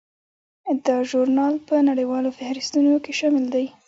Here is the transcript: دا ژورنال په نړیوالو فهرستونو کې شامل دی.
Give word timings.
دا 0.85 0.97
ژورنال 1.09 1.53
په 1.67 1.75
نړیوالو 1.89 2.29
فهرستونو 2.39 2.93
کې 3.03 3.11
شامل 3.19 3.45
دی. 3.53 3.65